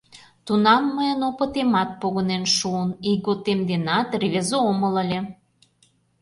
Тунам 0.45 0.83
мыйын 0.95 1.21
опытемат 1.29 1.89
погынен 2.01 2.43
шуын, 2.55 2.89
ийготем 3.09 3.59
денат 3.69 4.09
рвезе 4.21 4.57
омыл 4.69 4.93
ыле. 5.03 5.19